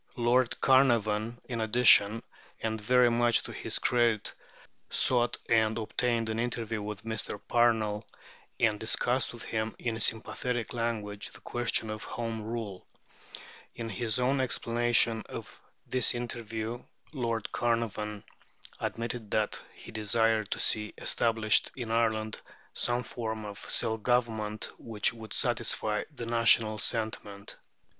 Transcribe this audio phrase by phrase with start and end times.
[0.17, 2.23] Lord Carnarvon, in addition,
[2.59, 4.33] and very much to his credit,
[4.89, 7.39] sought and obtained an interview with Mr.
[7.47, 8.07] Parnell,
[8.59, 12.87] and discussed with him, in sympathetic language, the question of Home Rule.
[13.75, 16.83] In his own explanation of this interview
[17.13, 18.23] Lord Carnarvon
[18.79, 22.41] admitted that he desired to see established in Ireland
[22.73, 27.55] some form of self government which would satisfy "the national sentiment."